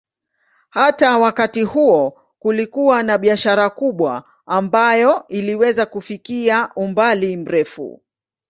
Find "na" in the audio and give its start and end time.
3.03-3.17